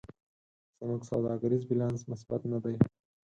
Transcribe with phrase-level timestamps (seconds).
[0.77, 2.75] زموږ سوداګریز بیلانس مثبت نه دی.